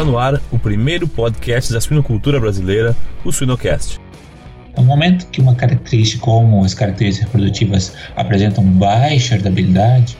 [0.00, 4.00] Está no ar o primeiro podcast da suinocultura brasileira, o Suinocast.
[4.74, 10.16] No momento que uma característica como as características reprodutivas apresentam baixa herdabilidade,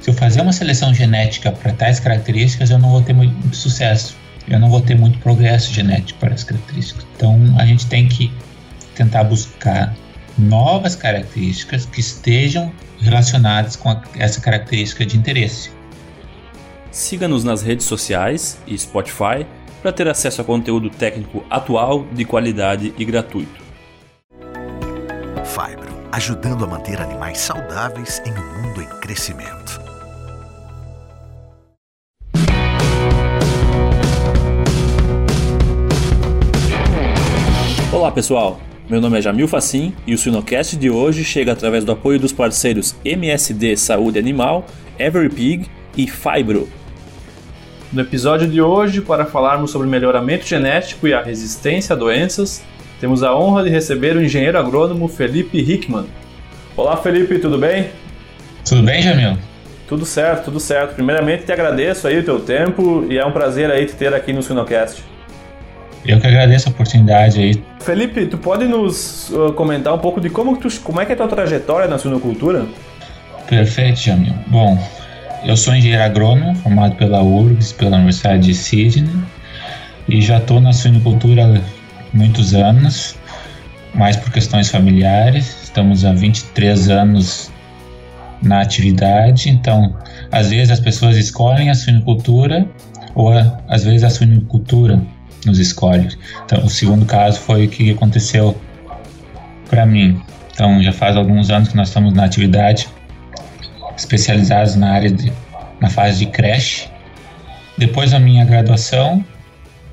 [0.00, 4.16] se eu fazer uma seleção genética para tais características, eu não vou ter muito sucesso.
[4.48, 7.06] Eu não vou ter muito progresso genético para as características.
[7.14, 8.32] Então, a gente tem que
[8.96, 9.94] tentar buscar
[10.36, 15.70] novas características que estejam relacionadas com essa característica de interesse.
[16.90, 19.46] Siga-nos nas redes sociais e Spotify
[19.80, 23.62] para ter acesso a conteúdo técnico atual, de qualidade e gratuito.
[25.44, 29.80] Fibro, ajudando a manter animais saudáveis em um mundo em crescimento.
[37.92, 41.92] Olá pessoal, meu nome é Jamil Facim e o Sinocast de hoje chega através do
[41.92, 44.66] apoio dos parceiros MSD Saúde Animal,
[44.98, 46.79] Everypig e Fibro.
[47.92, 52.62] No episódio de hoje, para falarmos sobre melhoramento genético e a resistência a doenças,
[53.00, 56.06] temos a honra de receber o engenheiro agrônomo Felipe Hickman.
[56.76, 57.88] Olá Felipe, tudo bem?
[58.64, 59.36] Tudo bem, Jamil?
[59.88, 60.94] Tudo certo, tudo certo.
[60.94, 64.32] Primeiramente te agradeço aí o teu tempo e é um prazer aí te ter aqui
[64.32, 65.02] no Sinocast.
[66.06, 67.60] Eu que agradeço a oportunidade aí.
[67.80, 71.14] Felipe, tu pode nos uh, comentar um pouco de como, tu, como é que é
[71.16, 72.66] a tua trajetória na suinocultura?
[73.48, 74.34] Perfeito, Jamil.
[74.46, 74.78] Bom,
[75.44, 79.10] eu sou engenheiro agrônomo, formado pela URGS, pela Universidade de Sydney,
[80.08, 83.16] e já estou na suinocultura há muitos anos,
[83.94, 85.62] mais por questões familiares.
[85.62, 87.50] Estamos há 23 anos
[88.42, 89.96] na atividade, então
[90.32, 92.66] às vezes as pessoas escolhem a suinocultura
[93.14, 93.30] ou
[93.68, 95.00] às vezes a suinocultura
[95.46, 96.08] nos escolhe.
[96.44, 98.56] Então, o segundo caso foi o que aconteceu
[99.68, 100.20] para mim.
[100.52, 102.88] Então, já faz alguns anos que nós estamos na atividade
[104.00, 105.32] especializados na área de,
[105.80, 106.88] na fase de creche.
[107.76, 109.24] Depois da minha graduação,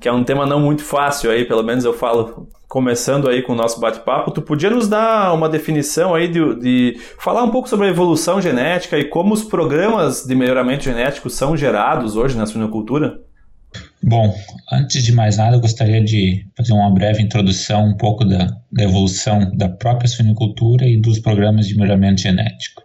[0.00, 3.52] que é um tema não muito fácil aí, pelo menos eu falo começando aí com
[3.52, 7.68] o nosso bate-papo, tu podia nos dar uma definição aí de, de, falar um pouco
[7.68, 12.46] sobre a evolução genética e como os programas de melhoramento genético são gerados hoje na
[12.46, 13.20] suinocultura?
[14.02, 14.34] Bom,
[14.72, 18.82] antes de mais nada, eu gostaria de fazer uma breve introdução um pouco da, da
[18.82, 22.82] evolução da própria suinicultura e dos programas de melhoramento genético.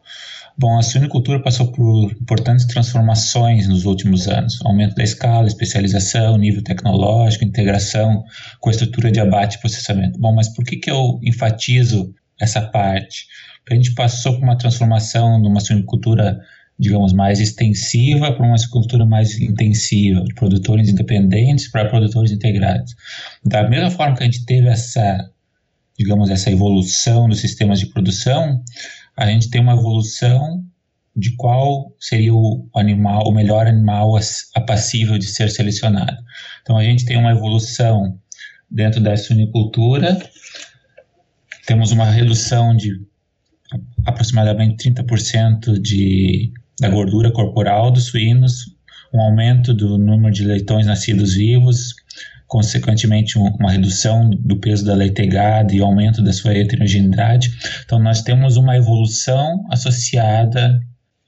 [0.58, 6.64] Bom, a suinicultura passou por importantes transformações nos últimos anos: aumento da escala, especialização, nível
[6.64, 8.24] tecnológico, integração
[8.60, 10.20] com a estrutura de abate e processamento.
[10.20, 13.26] Bom, mas por que, que eu enfatizo essa parte?
[13.60, 16.40] Porque a gente passou por uma transformação de uma suinicultura
[16.78, 22.96] digamos, mais extensiva para uma agricultura mais intensiva, de produtores independentes para produtores integrados.
[23.44, 25.30] Da mesma forma que a gente teve essa,
[25.98, 28.62] digamos, essa evolução dos sistemas de produção,
[29.16, 30.66] a gente tem uma evolução
[31.16, 34.20] de qual seria o animal, o melhor animal
[34.54, 36.18] apassível de ser selecionado.
[36.62, 38.20] Então a gente tem uma evolução
[38.70, 40.20] dentro da suinicultura,
[41.66, 43.02] temos uma redução de
[44.06, 48.76] aproximadamente 30% de da gordura corporal dos suínos,
[49.14, 51.96] um aumento do número de leitões nascidos vivos,
[52.48, 57.52] consequentemente uma redução do peso da leitegada e aumento da sua heterogeneidade.
[57.84, 60.80] Então nós temos uma evolução associada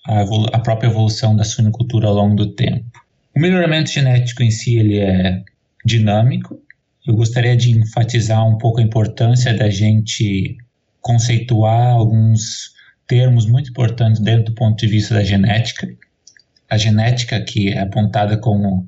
[0.05, 2.85] à, evolu à própria evolução da suinicultura ao longo do tempo.
[3.35, 5.43] O melhoramento genético em si ele é
[5.85, 6.59] dinâmico.
[7.05, 10.57] Eu gostaria de enfatizar um pouco a importância da gente
[11.01, 12.76] conceituar alguns
[13.07, 15.87] termos muito importantes dentro do ponto de vista da genética.
[16.69, 18.87] A genética, que é apontada como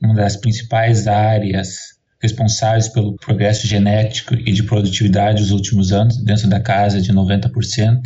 [0.00, 6.48] uma das principais áreas responsáveis pelo progresso genético e de produtividade dos últimos anos, dentro
[6.48, 8.00] da casa de 90%,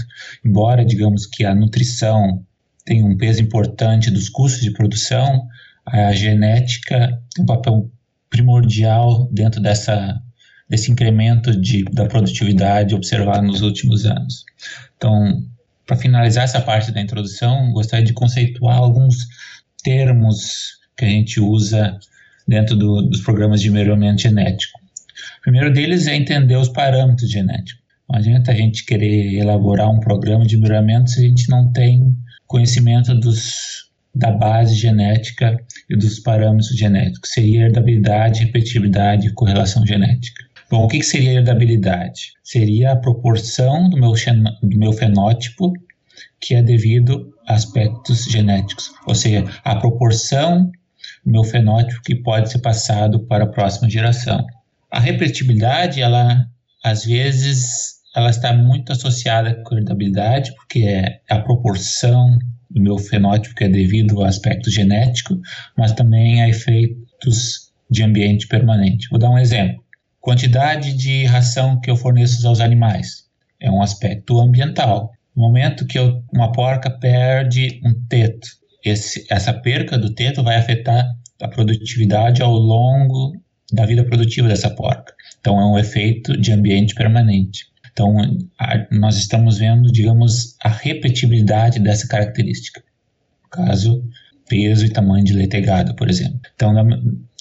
[0.44, 2.44] embora digamos que a nutrição
[2.84, 5.46] tenha um peso importante dos custos de produção,
[5.87, 7.90] a genética tem um papel
[8.28, 10.20] primordial dentro dessa
[10.70, 14.44] desse incremento de, da produtividade observado nos últimos anos.
[14.96, 15.43] Então,
[15.84, 19.26] para finalizar essa parte da introdução, gostaria de conceituar alguns
[19.82, 21.99] termos que a gente usa
[22.46, 24.78] dentro do, dos programas de melhoramento genético.
[25.38, 27.82] O primeiro deles é entender os parâmetros genéticos.
[28.08, 32.16] Não adianta a gente querer elaborar um programa de melhoramento se a gente não tem
[32.46, 35.56] conhecimento dos da base genética
[35.88, 37.31] e dos parâmetros genéticos.
[37.31, 40.50] Seria herdabilidade, repetibilidade e correlação genética.
[40.70, 42.32] Bom, o que seria herdabilidade?
[42.44, 44.12] Seria a proporção do meu,
[44.62, 45.72] do meu fenótipo
[46.40, 50.70] que é devido a aspectos genéticos, ou seja, a proporção
[51.25, 54.46] do meu fenótipo que pode ser passado para a próxima geração.
[54.90, 56.46] A repetibilidade, ela
[56.82, 62.38] às vezes ela está muito associada com a herdabilidade, porque é a proporção
[62.70, 65.38] do meu fenótipo que é devido ao aspecto genético,
[65.76, 69.08] mas também a efeitos de ambiente permanente.
[69.11, 69.82] Vou dar um exemplo.
[70.20, 73.25] Quantidade de ração que eu forneço aos animais
[73.58, 75.12] é um aspecto ambiental.
[75.34, 78.49] No momento que eu, uma porca perde um teto,
[78.84, 81.06] esse, essa perca do teto vai afetar
[81.40, 83.32] a produtividade ao longo
[83.72, 85.14] da vida produtiva dessa porca.
[85.40, 87.66] Então, é um efeito de ambiente permanente.
[87.90, 88.16] Então,
[88.58, 92.82] a, nós estamos vendo, digamos, a repetibilidade dessa característica.
[93.44, 94.05] No caso,
[94.49, 96.40] peso e tamanho de leitegado, por exemplo.
[96.55, 96.75] Então,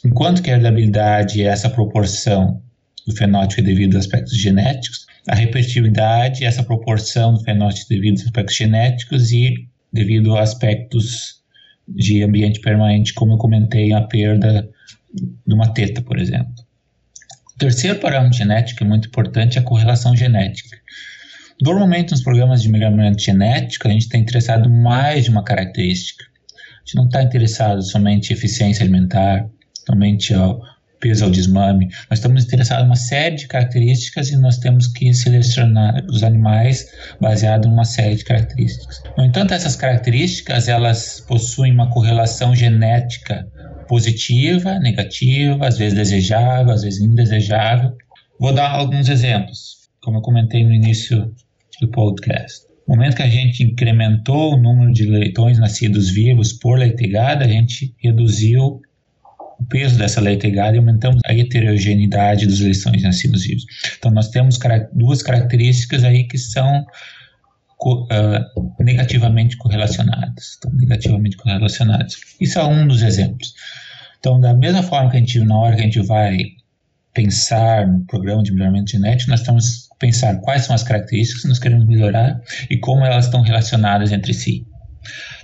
[0.05, 2.61] enquanto que a herdabilidade é essa proporção
[3.09, 8.55] do fenótipo devido a aspectos genéticos, a repetitividade essa proporção do fenótipo devido a aspectos
[8.55, 11.39] genéticos e devido a aspectos
[11.87, 14.69] de ambiente permanente, como eu comentei, a perda
[15.11, 16.53] de uma teta, por exemplo.
[17.55, 20.77] O terceiro parâmetro genético é muito importante é a correlação genética.
[21.61, 26.23] Normalmente, nos programas de melhoramento genético, a gente está interessado mais de uma característica.
[26.23, 29.49] A gente não está interessado somente em eficiência alimentar,
[29.85, 30.61] somente ao
[30.99, 31.89] peso ao desmame.
[32.09, 36.85] Nós estamos interessados em uma série de características e nós temos que selecionar os animais
[37.19, 39.01] baseado em uma série de características.
[39.17, 43.47] No entanto, essas características elas possuem uma correlação genética
[43.87, 47.91] positiva, negativa, às vezes desejável, às vezes indesejável.
[48.39, 51.33] Vou dar alguns exemplos, como eu comentei no início
[51.81, 52.69] do podcast.
[52.87, 57.47] No momento que a gente incrementou o número de leitões nascidos vivos por leitegada, a
[57.47, 58.81] gente reduziu
[59.59, 63.65] o peso dessa leitegada e aumentamos a heterogeneidade dos leitões nascidos vivos.
[63.97, 64.57] Então, nós temos
[64.93, 66.85] duas características aí que são
[67.81, 70.51] uh, negativamente correlacionadas.
[70.51, 72.17] Estão negativamente correlacionadas.
[72.39, 73.53] Isso é um dos exemplos.
[74.19, 76.37] Então, da mesma forma que a gente, na hora que a gente vai
[77.13, 81.59] pensar no programa de melhoramento genético, nós que pensar quais são as características que nós
[81.59, 82.39] queremos melhorar
[82.69, 84.65] e como elas estão relacionadas entre si.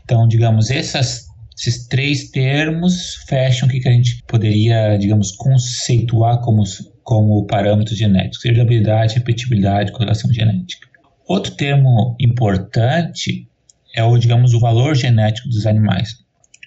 [0.04, 1.25] Então, digamos, essas,
[1.58, 6.64] esses três termos fecham o que, a gente poderia, digamos, conceituar como,
[7.04, 10.88] como parâmetros genéticos: herdabilidade, repetibilidade, correlação genética.
[11.28, 13.48] Outro termo importante
[13.96, 16.18] é o, digamos, o valor genético dos animais.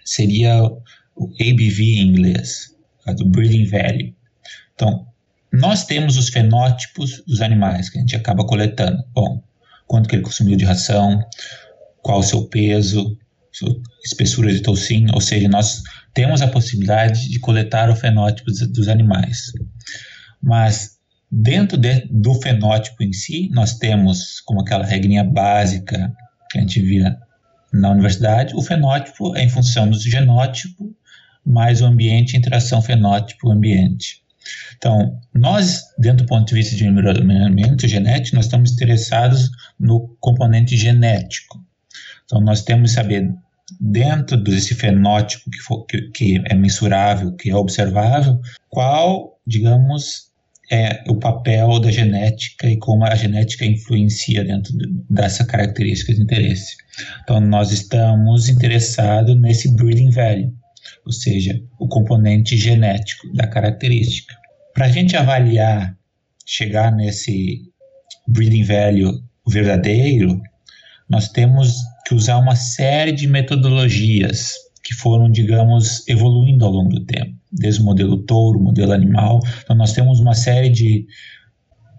[0.04, 2.74] Seria o ABV em inglês,
[3.16, 4.14] do breeding value.
[4.74, 5.06] Então,
[5.52, 9.02] nós temos os fenótipos dos animais que a gente acaba coletando.
[9.14, 9.42] Bom,
[9.86, 11.22] quanto que ele consumiu de ração,
[12.02, 13.18] qual o seu peso,
[14.04, 15.82] espessura de toucinho, ou seja, nós
[16.14, 19.52] temos a possibilidade de coletar o fenótipo dos, animais.
[20.42, 20.98] Mas
[21.30, 26.10] Dentro de, do fenótipo em si, nós temos, como aquela regrinha básica
[26.50, 27.18] que a gente via
[27.70, 30.90] na universidade, o fenótipo é em função do genótipo
[31.44, 34.22] mais o ambiente, interação fenótipo-ambiente.
[34.76, 40.76] Então, nós, dentro do ponto de vista de melhoramento genético, nós estamos interessados no componente
[40.76, 41.62] genético.
[42.28, 43.34] Então, nós temos que saber,
[43.80, 50.28] dentro desse fenótipo que, for, que, que é mensurável, que é observável, qual, digamos,
[50.70, 54.74] é o papel da genética e como a genética influencia dentro
[55.08, 56.76] dessa característica de interesse.
[57.22, 60.52] Então, nós estamos interessados nesse breeding value,
[61.06, 64.34] ou seja, o componente genético da característica.
[64.74, 65.96] Para a gente avaliar,
[66.44, 67.62] chegar nesse
[68.26, 70.38] breeding value verdadeiro,
[71.08, 71.78] nós temos
[72.08, 77.82] que usar uma série de metodologias que foram, digamos, evoluindo ao longo do tempo, desde
[77.82, 79.40] o modelo touro, modelo animal.
[79.62, 81.06] Então, nós temos uma série de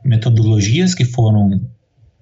[0.03, 1.61] metodologias que foram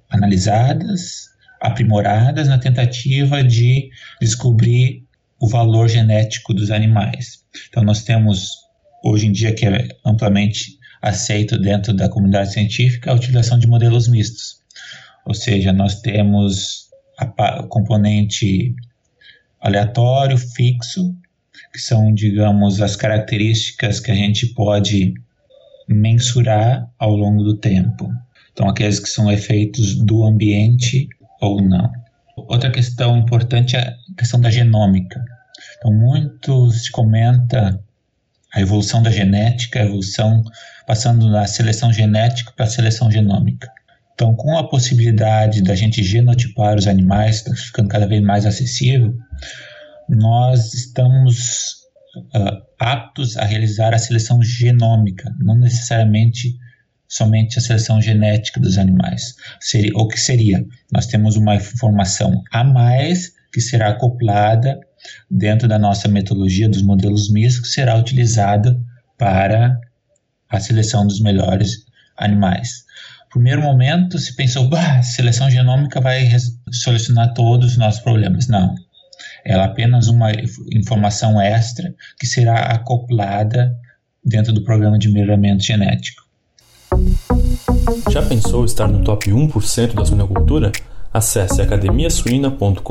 [0.10, 1.29] analisadas,
[1.62, 3.89] aprimoradas na tentativa de
[4.20, 5.06] descobrir
[5.39, 7.46] o valor genético dos animais.
[7.70, 8.51] Então, nós temos,
[9.01, 14.10] hoje em dia, que é amplamente aceito dentro da comunidade científica, a utilização de modelos
[14.10, 14.58] mistos.
[15.25, 16.87] Ou seja, nós temos
[17.17, 18.75] a componente
[19.59, 21.15] aleatório, fixo,
[21.74, 25.13] que são, digamos, as características que a gente pode
[25.88, 28.12] mensurar ao longo do tempo.
[28.51, 31.07] Então, aqueles que são efeitos do ambiente
[31.41, 31.91] ou não.
[32.36, 35.24] Outra questão importante é a questão da genômica.
[35.77, 37.79] Então, muito se comenta
[38.53, 40.43] a evolução da genética, a evolução
[40.86, 43.71] passando da seleção genética para a seleção genômica.
[44.17, 49.15] Então, com a possibilidade da gente genotipar os animais, está ficando cada vez mais acessível,
[50.09, 51.83] nós estamos
[52.36, 56.57] uh, aptos a realizar a seleção genômica, não necessariamente
[57.07, 59.36] somente a seleção genética dos animais.
[59.59, 60.65] Seria, o que seria?
[60.91, 64.79] Nós temos uma informação a mais que será acoplada
[65.29, 68.81] dentro da nossa metodologia dos modelos mistos, que será utilizada
[69.15, 69.79] para
[70.50, 71.86] a seleção dos melhores
[72.17, 72.87] animais.
[73.29, 76.27] Primeiro momento, se pensou, bah, seleção genômica vai
[76.72, 78.48] solucionar todos os nossos problemas.
[78.48, 78.74] Não.
[79.46, 80.31] Ela é apenas uma
[80.74, 83.75] informação extra que será acoplada
[84.24, 86.24] dentro do programa de melhoramento genético.
[88.10, 90.72] Já pensou estar no top 1% da suinocultura?
[91.13, 92.81] Acesse academiasuina.com.br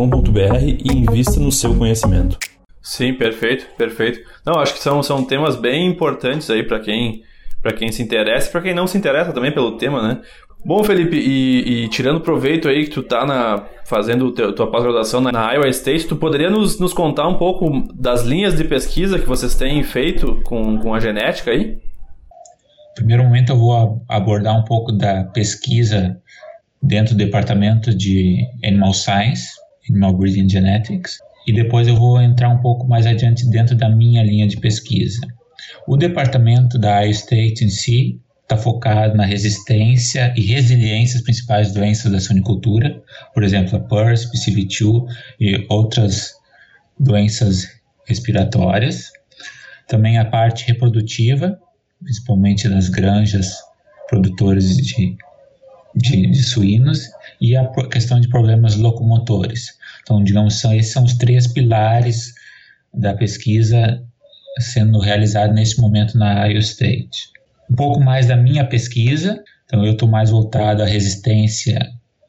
[0.65, 2.39] e invista no seu conhecimento.
[2.83, 4.21] Sim, perfeito, perfeito.
[4.45, 7.23] Não, acho que são, são temas bem importantes aí para quem
[7.67, 10.21] para quem se interessa para quem não se interessa também pelo tema, né?
[10.65, 15.21] Bom, Felipe, e, e, tirando proveito aí que tu tá na, fazendo teu, tua pós-graduação
[15.21, 19.19] na, na Iowa State, tu poderia nos, nos contar um pouco das linhas de pesquisa
[19.19, 21.79] que vocês têm feito com, com a genética aí?
[22.97, 26.19] primeiro momento eu vou abordar um pouco da pesquisa
[26.83, 29.51] dentro do departamento de Animal Science,
[29.91, 34.23] Animal Breeding Genetics, e depois eu vou entrar um pouco mais adiante dentro da minha
[34.23, 35.21] linha de pesquisa.
[35.87, 42.13] O departamento da iState em si está focado na resistência e resiliência às principais doenças
[42.13, 43.03] da suinicultura,
[43.35, 45.07] por exemplo, a PRRS, PCV2
[45.41, 46.33] e outras
[46.99, 47.69] doenças
[48.07, 49.11] respiratórias.
[49.89, 51.59] Também a parte reprodutiva,
[52.01, 53.57] principalmente das granjas
[54.09, 55.17] produtores de,
[55.95, 57.09] de, de suínos,
[57.41, 59.77] e a questão de problemas locomotores.
[60.03, 62.33] Então, digamos, são, esses são os três pilares
[62.95, 64.03] da pesquisa
[64.59, 67.31] sendo realizada nesse momento na Iowa State.
[67.71, 71.79] Um pouco mais da minha pesquisa, então eu estou mais voltado à resistência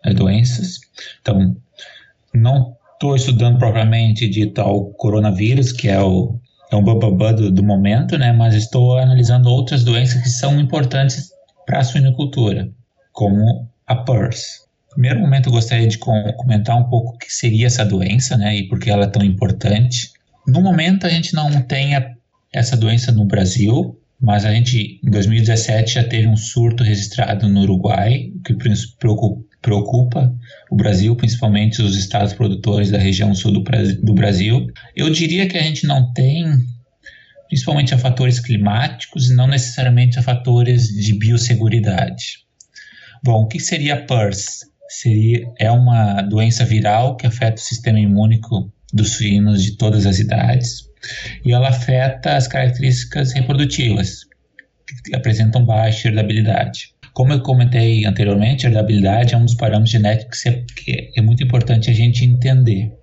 [0.04, 0.80] a doenças.
[1.22, 1.56] Então,
[2.34, 7.64] não estou estudando propriamente de tal coronavírus, que é o é um bababá do, do
[7.64, 8.34] momento, né?
[8.34, 11.32] Mas estou analisando outras doenças que são importantes
[11.66, 12.70] para a suinocultura,
[13.14, 14.68] como a PRRS.
[14.90, 18.58] No primeiro momento, eu gostaria de comentar um pouco o que seria essa doença, né?
[18.58, 20.12] E por que ela é tão importante.
[20.46, 22.12] No momento, a gente não tem a,
[22.54, 27.62] essa doença no Brasil, mas a gente, em 2017, já teve um surto registrado no
[27.62, 28.56] Uruguai, que
[29.62, 30.34] preocupa,
[30.72, 34.68] o Brasil, principalmente os estados produtores da região sul do, Brasil.
[34.96, 36.46] Eu diria que a gente não tem,
[37.48, 42.46] principalmente a fatores climáticos e não necessariamente a fatores de biosseguridade.
[43.24, 44.66] Bom, o que seria a PRRS?
[44.90, 50.18] Seria, é uma doença viral que afeta o sistema imúnico dos suínos de todas as
[50.18, 50.87] idades
[51.44, 54.26] e ela afeta as características reprodutivas,
[55.06, 56.94] que apresentam baixa herdabilidade.
[57.14, 60.44] Como eu comentei anteriormente, a herdabilidade é um dos parâmetros genéticos
[60.76, 62.94] que é muito importante a gente entender.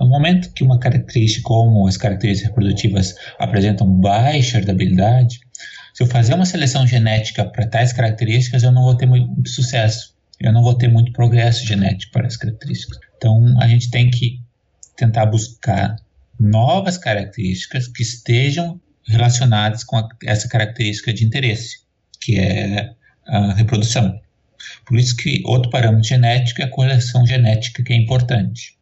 [0.00, 5.40] No momento que uma característica como as características reprodutivas apresentam baixa herdabilidade,
[5.92, 10.14] se eu fazer uma seleção genética para tais características, eu não vou ter muito sucesso.
[10.40, 12.98] Eu não vou ter muito progresso genético para as características.
[13.16, 14.40] Então, a gente tem que
[14.96, 15.96] tentar buscar
[16.38, 21.78] novas características que estejam relacionadas com a, essa característica de interesse,
[22.20, 22.90] que é
[23.26, 24.20] a reprodução.
[24.86, 28.76] Por isso que outro parâmetro genético é a correlação genética, que é importante.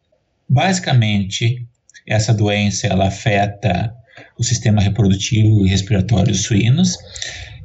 [0.47, 1.65] Basicamente,
[2.07, 3.93] essa doença ela afeta
[4.37, 6.97] o sistema reprodutivo e respiratório dos suínos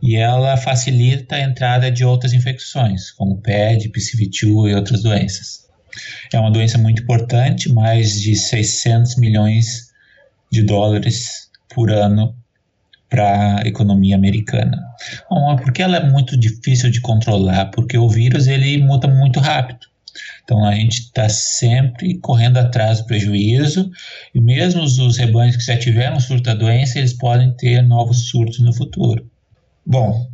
[0.03, 5.68] e ela facilita a entrada de outras infecções, como PED, PCV2 e outras doenças.
[6.33, 9.89] É uma doença muito importante, mais de 600 milhões
[10.51, 12.35] de dólares por ano
[13.09, 14.79] para a economia americana.
[15.31, 19.87] Bom, porque ela é muito difícil de controlar, porque o vírus ele muda muito rápido.
[20.45, 23.91] Então a gente está sempre correndo atrás do prejuízo
[24.35, 28.59] e mesmo os rebanhos que já tiveram surto da doença, eles podem ter novos surtos
[28.61, 29.31] no futuro.
[29.87, 30.29] Bom,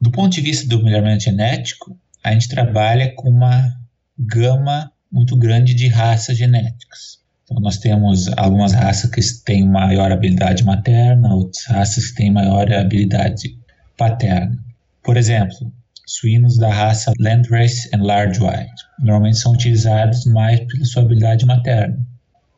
[0.00, 3.74] do ponto de vista do melhoramento genético, a gente trabalha com uma
[4.18, 7.20] gama muito grande de raças genéticas.
[7.44, 12.70] Então, nós temos algumas raças que têm maior habilidade materna, outras raças que têm maior
[12.72, 13.56] habilidade
[13.96, 14.58] paterna.
[15.04, 15.72] Por exemplo,
[16.04, 21.96] suínos da raça Landrace and Large White normalmente são utilizados mais pela sua habilidade materna.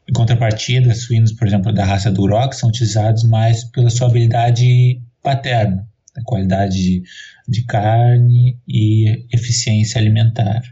[0.08, 5.86] Em contrapartida, suínos, por exemplo, da raça Duroc são utilizados mais pela sua habilidade paterna,
[6.16, 7.02] a qualidade de,
[7.46, 10.62] de carne e eficiência alimentar.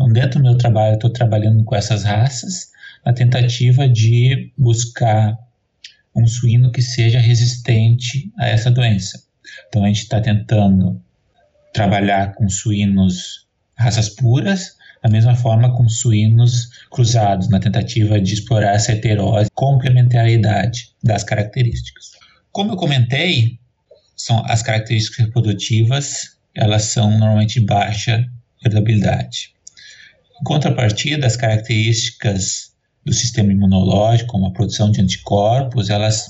[0.00, 2.70] Então, dentro do meu trabalho, estou trabalhando com essas raças
[3.04, 5.38] na tentativa de buscar
[6.16, 9.22] um suíno que seja resistente a essa doença.
[9.68, 10.98] Então a gente está tentando
[11.74, 18.74] trabalhar com suínos raças puras, da mesma forma com suínos cruzados, na tentativa de explorar
[18.74, 22.12] essa heterose complementariedade das características.
[22.52, 23.58] Como eu comentei,
[24.16, 28.26] são as características reprodutivas, elas são normalmente de baixa
[28.64, 29.59] herdabilidade.
[30.40, 32.70] Em contrapartida, as características
[33.04, 36.26] do sistema imunológico, como a produção de anticorpos, elas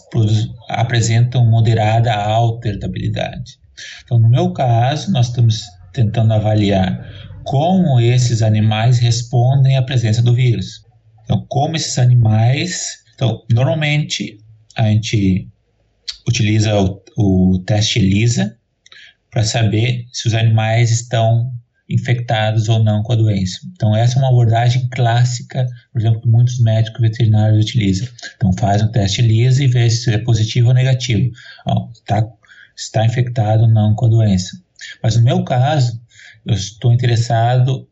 [0.69, 3.59] apresentam moderada a alta herdabilidade.
[4.05, 7.01] Então, no meu caso, nós estamos tentando avaliar
[7.45, 10.85] como esses animais respondem à presença do vírus.
[11.25, 12.99] Então, como esses animais.
[13.15, 14.39] Então, normalmente
[14.77, 15.49] a gente
[16.29, 18.57] utiliza o, o teste ELISA
[19.31, 21.53] para saber se os animais estão
[21.91, 23.59] infectados ou não com a doença.
[23.75, 28.09] Então, essa é uma abordagem clássica, por exemplo, que muitos médicos veterinários utilizam.
[28.37, 31.31] Então, faz um teste ELISA e vê se é positivo ou negativo.
[31.67, 32.25] Ó, tá,
[32.77, 34.57] está infectado ou não com a doença.
[35.03, 36.01] Mas no meu caso,
[36.47, 37.89] eu estou interessado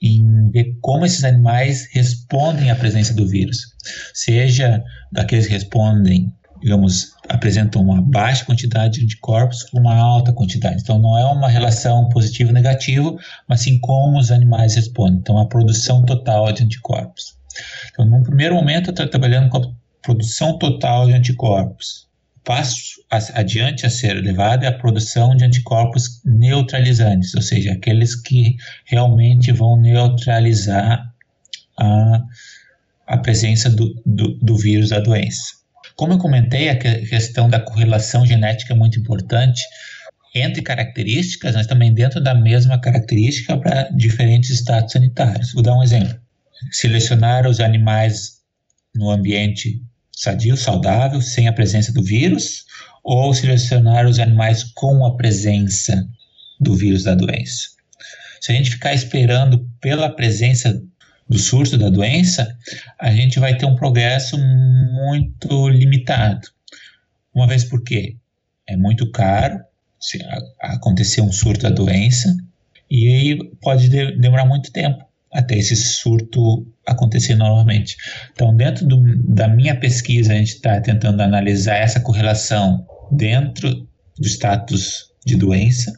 [0.00, 3.74] em ver como esses animais respondem à presença do vírus.
[4.14, 10.80] Seja daqueles que respondem, digamos, apresentam uma baixa quantidade de anticorpos ou uma alta quantidade.
[10.80, 15.18] Então, não é uma relação positivo negativo, mas sim como os animais respondem.
[15.18, 17.36] Então, a produção total de anticorpos.
[17.90, 19.72] Então, num primeiro momento, eu estou trabalhando com a
[20.02, 22.06] produção total de anticorpos
[22.46, 28.56] passo adiante a ser levado é a produção de anticorpos neutralizantes, ou seja, aqueles que
[28.84, 31.12] realmente vão neutralizar
[31.76, 32.22] a,
[33.08, 35.56] a presença do, do, do vírus da doença.
[35.96, 39.62] Como eu comentei, a questão da correlação genética é muito importante
[40.34, 45.52] entre características, mas também dentro da mesma característica para diferentes estados sanitários.
[45.54, 46.14] Vou dar um exemplo.
[46.70, 48.42] Selecionar os animais
[48.94, 49.82] no ambiente
[50.14, 52.64] sadio, saudável, sem a presença do vírus,
[53.02, 56.06] ou selecionar os animais com a presença
[56.60, 57.68] do vírus da doença.
[58.40, 60.78] Se a gente ficar esperando pela presença
[61.28, 62.56] do surto da doença,
[62.98, 66.48] a gente vai ter um progresso muito limitado.
[67.34, 68.16] Uma vez porque
[68.66, 69.60] é muito caro
[70.00, 70.18] se
[70.60, 72.36] acontecer um surto da doença
[72.90, 77.96] e aí pode demorar muito tempo até esse surto acontecer novamente.
[78.32, 79.02] Então, dentro do,
[79.34, 83.86] da minha pesquisa, a gente está tentando analisar essa correlação dentro
[84.18, 85.92] do status de doença,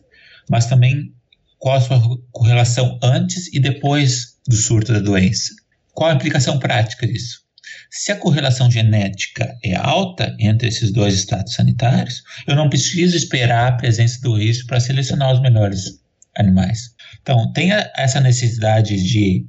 [0.51, 1.13] mas também
[1.59, 2.01] qual a sua
[2.33, 5.55] correlação antes e depois do surto da doença.
[5.93, 7.43] Qual a implicação prática disso?
[7.91, 13.69] Se a correlação genética é alta entre esses dois estados sanitários, eu não preciso esperar
[13.69, 16.01] a presença do risco para selecionar os melhores
[16.37, 16.95] animais.
[17.21, 19.47] Então, tem essa necessidade de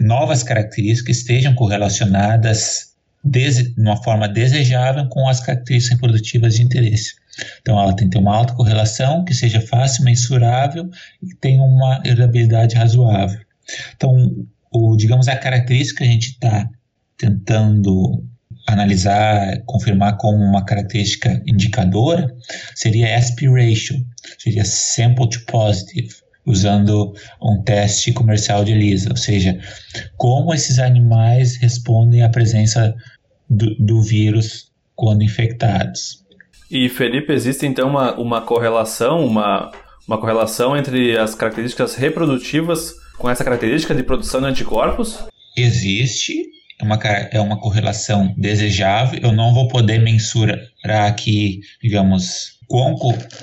[0.00, 2.92] novas características que estejam correlacionadas
[3.24, 7.14] de uma forma desejável com as características reprodutivas de interesse.
[7.60, 10.90] Então, ela tem que ter uma alta correlação, que seja fácil, mensurável
[11.22, 13.40] e tenha uma herdabilidade razoável.
[13.96, 16.68] Então, o, digamos, a característica que a gente está
[17.16, 18.24] tentando
[18.66, 22.34] analisar, confirmar como uma característica indicadora,
[22.74, 23.96] seria aspiration,
[24.38, 29.58] seria sample to positive usando um teste comercial de ELISA, ou seja,
[30.16, 32.94] como esses animais respondem à presença
[33.48, 36.22] do, do vírus quando infectados.
[36.70, 39.70] E Felipe, existe então uma, uma correlação, uma,
[40.08, 45.24] uma correlação entre as características reprodutivas com essa característica de produção de anticorpos?
[45.56, 46.44] Existe,
[46.80, 49.20] é uma, é uma correlação desejável.
[49.22, 50.58] Eu não vou poder mensurar
[51.06, 52.96] aqui, digamos, quão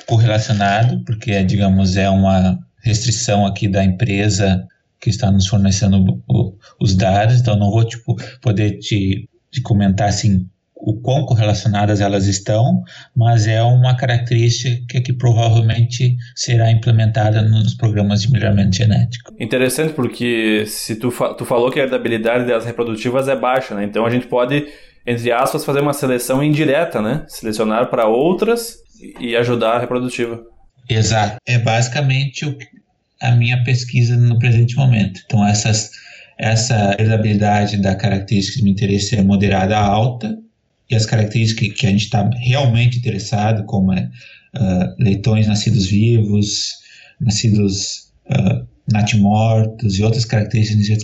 [0.06, 4.68] correlacionado, porque, digamos, é uma restrição aqui da empresa
[5.00, 10.10] que está nos fornecendo o, os dados, então não vou tipo, poder te, te comentar
[10.10, 10.46] assim
[10.80, 12.82] o quão correlacionadas elas estão,
[13.16, 19.34] mas é uma característica que provavelmente será implementada nos programas de melhoramento genético.
[19.40, 23.84] Interessante, porque se tu, fa tu falou que a herdabilidade das reprodutivas é baixa, né?
[23.84, 24.68] Então a gente pode,
[25.06, 27.26] entre aspas, fazer uma seleção indireta, né?
[27.28, 28.78] Selecionar para outras
[29.20, 30.42] e ajudar a reprodutiva.
[30.90, 31.38] Exato.
[31.46, 32.58] É basicamente o,
[33.22, 35.22] a minha pesquisa no presente momento.
[35.26, 35.92] Então, essas,
[36.38, 40.38] essa herdabilidade da característica de interesse é moderada a alta,
[40.90, 44.10] e as características que a gente está realmente interessado, como é,
[44.56, 46.74] uh, leitões nascidos vivos,
[47.22, 51.04] nascidos uh, natimortos e outras características,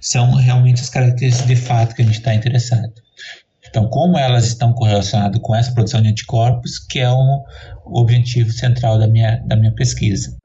[0.00, 2.92] são realmente as características de fato que a gente está interessado.
[3.68, 7.40] Então, como elas estão correlacionadas com essa produção de anticorpos, que é um,
[7.86, 10.36] objetivo central da minha, da minha pesquisa.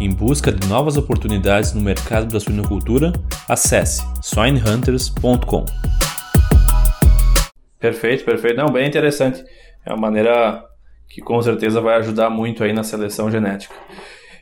[0.00, 3.12] Em busca de novas oportunidades no mercado da suinocultura,
[3.48, 5.64] acesse swinehunters.com.
[7.86, 8.56] Perfeito, perfeito.
[8.56, 9.44] Não, bem interessante.
[9.84, 10.60] É uma maneira
[11.08, 13.72] que com certeza vai ajudar muito aí na seleção genética.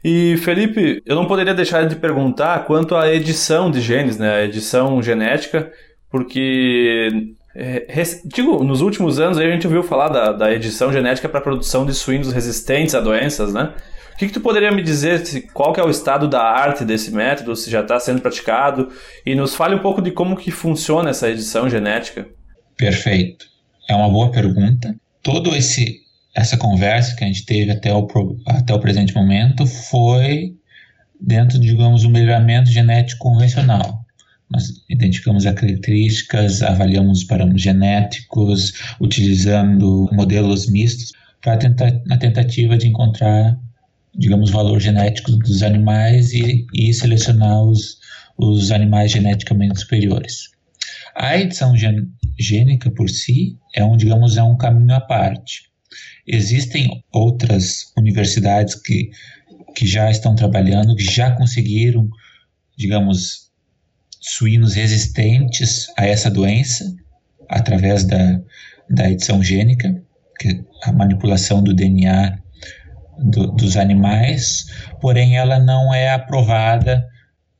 [0.02, 4.36] E Felipe, eu não poderia deixar de perguntar quanto à edição de genes, né?
[4.36, 5.70] A edição genética,
[6.10, 7.10] porque
[7.54, 7.86] é,
[8.24, 11.84] digo, nos últimos anos a gente ouviu falar da, da edição genética para a produção
[11.84, 13.74] de suínos resistentes a doenças, né?
[14.14, 16.82] O que, que, tu poderia me dizer, se, qual que é o estado da arte
[16.82, 18.88] desse método, se já está sendo praticado,
[19.26, 22.26] e nos fale um pouco de como que funciona essa edição genética.
[22.76, 23.46] Perfeito.
[23.88, 24.94] É uma boa pergunta.
[25.22, 28.06] Todo esse essa conversa que a gente teve até o,
[28.46, 30.56] até o presente momento foi
[31.20, 34.04] dentro, digamos, do melhoramento genético convencional.
[34.50, 42.76] Nós identificamos as características, avaliamos os parâmetros genéticos, utilizando modelos mistos para tentar, na tentativa
[42.76, 43.56] de encontrar,
[44.14, 47.98] digamos, valor genético dos animais e, e selecionar os,
[48.36, 50.53] os animais geneticamente superiores.
[51.14, 51.74] A edição
[52.38, 55.70] gênica por si é um, digamos, é um caminho à parte.
[56.26, 59.10] Existem outras universidades que,
[59.76, 62.08] que já estão trabalhando, que já conseguiram,
[62.76, 63.50] digamos,
[64.20, 66.84] suínos resistentes a essa doença
[67.48, 68.40] através da,
[68.90, 70.02] da edição gênica,
[70.40, 72.38] que é a manipulação do DNA
[73.18, 74.64] do, dos animais,
[75.00, 77.06] porém ela não é aprovada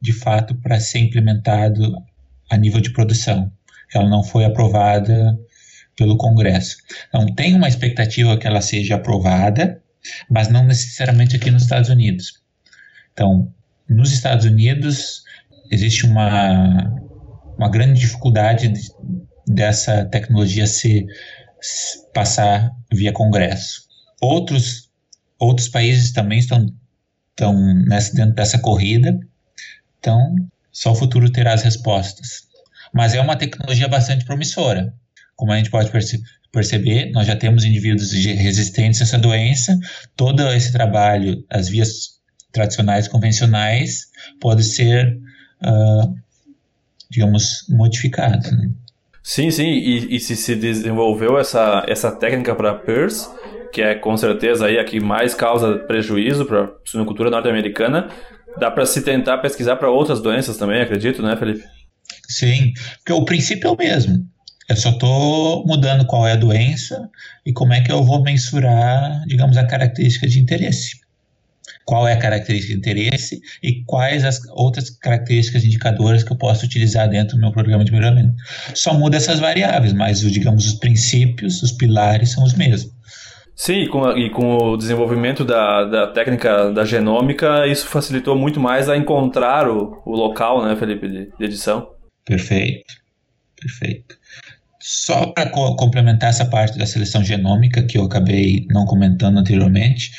[0.01, 1.95] de fato para ser implementado
[2.51, 3.53] a nível de produção.
[3.93, 5.39] Ela não foi aprovada
[5.97, 6.77] pelo Congresso.
[7.09, 9.81] Então, tem uma expectativa que ela seja aprovada,
[10.29, 12.43] mas não necessariamente aqui nos Estados Unidos.
[13.13, 13.53] Então,
[13.89, 15.23] nos Estados Unidos,
[15.71, 16.93] existe uma,
[17.57, 18.81] uma grande dificuldade de,
[19.47, 21.07] dessa tecnologia se,
[21.61, 23.83] se, passar via Congresso.
[24.21, 24.91] Outros,
[25.39, 26.67] outros países também estão,
[27.31, 29.19] estão nessa, dentro dessa corrida,
[29.99, 30.35] então
[30.75, 32.43] só o futuro terá as respostas.
[32.93, 34.93] Mas é uma tecnologia bastante promissora.
[35.37, 36.21] Como a gente pode perce
[36.53, 39.79] perceber, nós já temos indivíduos resistentes a essa doença.
[40.17, 42.21] Todo esse trabalho, as vias
[42.53, 44.07] tradicionais convencionais,
[44.41, 45.19] pode ser,
[45.65, 46.15] uh,
[47.11, 48.49] digamos, modificado.
[48.53, 48.71] Né?
[49.23, 53.29] Sim, sim, e, e, se se desenvolveu essa, essa técnica para PERS,
[53.73, 58.09] que é com certeza aí a que mais causa prejuízo para a suinocultura norte-americana,
[58.59, 61.65] dá para se tentar pesquisar para outras doenças também, acredito, né, Felipe?
[62.29, 64.27] Sim, porque o princípio é o mesmo.
[64.69, 67.09] Eu só estou mudando qual é a doença
[67.45, 71.05] e como é que eu vou mensurar, digamos, a característica de interesse.
[71.85, 76.65] Qual é a característica de interesse e quais as outras características indicadoras que eu posso
[76.65, 78.35] utilizar dentro do meu programa de melhoramento.
[78.75, 82.94] Só muda essas variáveis, mas, digamos, os princípios, os pilares são os mesmos.
[83.57, 88.59] Sim, e com, e com o desenvolvimento da, da técnica da genômica, isso facilitou muito
[88.59, 91.91] mais a encontrar o, o local, né, Felipe, de, de edição.
[92.25, 92.95] Perfeito,
[93.61, 94.19] perfeito.
[94.81, 100.11] Só para co complementar essa parte da seleção genômica que eu acabei não comentando anteriormente,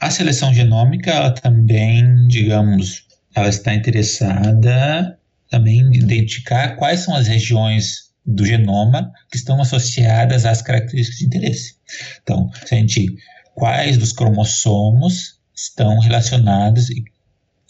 [0.00, 5.18] a seleção genômica ela também, digamos, ela está interessada
[5.50, 11.26] também em identificar quais são as regiões do genoma que estão associadas às características de
[11.26, 11.74] interesse.
[12.22, 13.06] Então, se a gente
[13.54, 16.88] quais dos cromossomos estão relacionados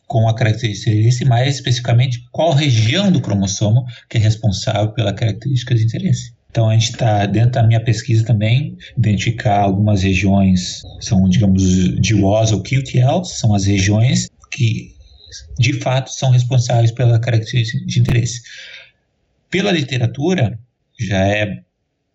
[0.06, 5.12] com a característica de interesse, mais especificamente qual região do cromossomo que é responsável pela
[5.12, 6.34] característica de interesse.
[6.50, 11.62] Então a gente está dentro da minha pesquisa também identificar algumas regiões são digamos
[11.98, 14.94] DWOS ou QTLs, são as regiões que
[15.58, 18.42] de fato são responsáveis pela característica de interesse.
[19.52, 20.58] Pela literatura
[20.98, 21.62] já é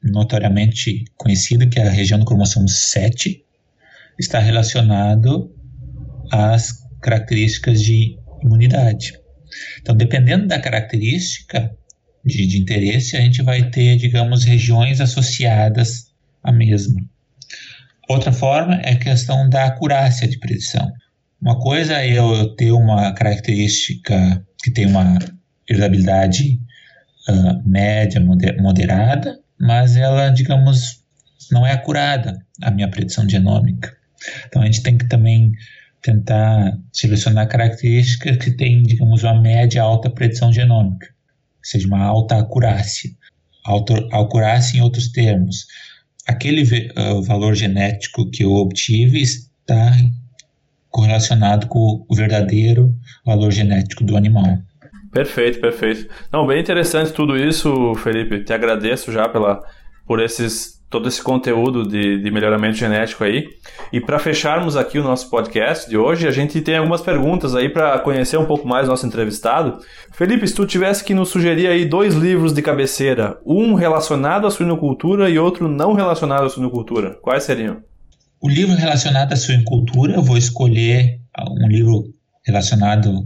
[0.04, 3.46] notoriamente conhecido que a região do cromossomo 7
[4.20, 5.56] está relacionado
[6.32, 9.14] às características de imunidade.
[9.80, 11.72] Então, dependendo da característica
[12.26, 17.00] de, de interesse, a gente vai ter, digamos, regiões associadas à mesma.
[18.10, 20.92] Outra forma é a questão da acurácia de predição.
[21.40, 25.20] Uma coisa é eu ter uma característica que tem uma
[25.70, 26.60] herdabilidade
[27.30, 31.02] uh, média, moderada, mas ela, digamos,
[31.52, 33.96] não é acurada a minha predição genômica.
[34.48, 35.52] Então a gente tem que também
[36.02, 42.38] tentar selecionar características que têm, digamos, uma média alta predição genômica, ou seja, uma alta
[42.38, 43.12] acurácia.
[43.66, 45.68] Alta acurácia em outros termos,
[46.26, 49.94] aquele uh, valor genético que eu obtive está
[50.90, 54.58] correlacionado com o verdadeiro valor genético do animal.
[55.18, 56.08] Perfeito, perfeito.
[56.32, 58.44] Não, bem interessante tudo isso, Felipe.
[58.44, 59.60] Te agradeço já pela,
[60.06, 63.48] por esses todo esse conteúdo de, de melhoramento genético aí.
[63.92, 67.68] E para fecharmos aqui o nosso podcast de hoje, a gente tem algumas perguntas aí
[67.68, 69.80] para conhecer um pouco mais o nosso entrevistado.
[70.14, 74.52] Felipe, se tu tivesse que nos sugerir aí dois livros de cabeceira, um relacionado à
[74.52, 77.78] suinocultura e outro não relacionado à suinocultura, quais seriam?
[78.40, 81.20] O livro relacionado à suinocultura, eu vou escolher
[81.60, 82.04] um livro
[82.46, 83.26] relacionado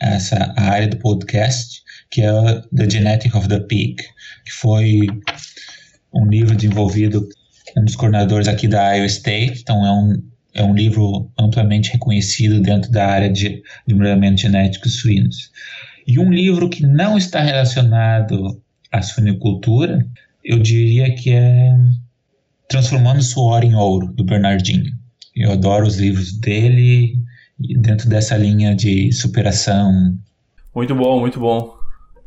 [0.00, 2.30] essa área do podcast, que é
[2.74, 3.96] The Genetic of the Pig,
[4.44, 5.06] que foi
[6.12, 7.28] um livro desenvolvido
[7.76, 10.22] um dos coordenadores aqui da Iowa State, então é um,
[10.54, 15.50] é um livro amplamente reconhecido dentro da área de, de melhoramento genético suínos.
[16.06, 20.06] E um livro que não está relacionado à suinicultura,
[20.42, 21.76] eu diria que é
[22.68, 24.92] Transformando Suor em Ouro, do Bernardinho.
[25.36, 27.16] Eu adoro os livros dele
[27.58, 30.16] dentro dessa linha de superação.
[30.74, 31.76] Muito bom, muito bom.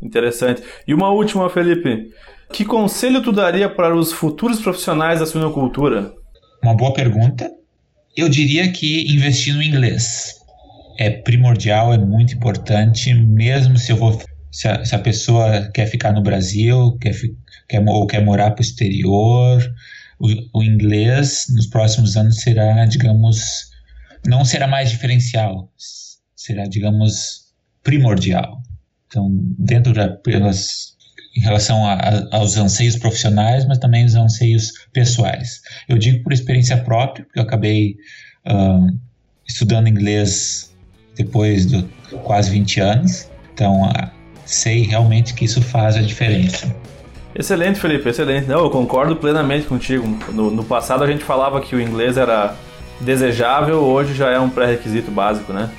[0.01, 0.61] Interessante.
[0.87, 2.11] E uma última, Felipe.
[2.51, 6.13] Que conselho tu daria para os futuros profissionais da suinocultura?
[6.61, 7.49] Uma boa pergunta.
[8.15, 10.41] Eu diria que investir no inglês
[10.97, 15.87] é primordial, é muito importante, mesmo se eu vou se a, se a pessoa quer
[15.87, 17.15] ficar no Brasil, quer,
[17.69, 19.63] quer ou quer morar para o exterior,
[20.53, 23.70] o inglês nos próximos anos será, digamos,
[24.25, 25.71] não será mais diferencial,
[26.35, 27.53] será, digamos,
[27.83, 28.61] primordial.
[29.07, 30.91] Então, dentro da pelas
[31.35, 35.61] em relação a, a, aos anseios profissionais, mas também os anseios pessoais.
[35.87, 37.95] Eu digo por experiência própria, porque eu acabei
[38.45, 38.99] uh,
[39.47, 40.75] estudando inglês
[41.15, 41.83] depois de
[42.23, 44.09] quase 20 anos, então uh,
[44.45, 46.73] sei realmente que isso faz a diferença.
[47.33, 48.47] Excelente, Felipe, excelente.
[48.47, 50.05] Não, eu concordo plenamente contigo.
[50.33, 52.53] No, no passado a gente falava que o inglês era
[53.01, 55.69] desejável, hoje já é um pré-requisito básico, né?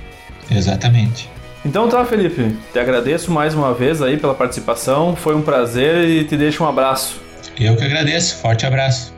[0.51, 1.31] Exatamente.
[1.65, 2.57] Então tá, Felipe.
[2.73, 5.15] Te agradeço mais uma vez aí pela participação.
[5.15, 7.21] Foi um prazer e te deixo um abraço.
[7.59, 8.37] Eu que agradeço.
[8.39, 9.13] Forte abraço.